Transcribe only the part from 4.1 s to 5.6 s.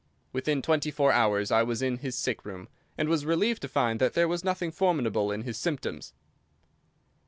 there was nothing formidable in his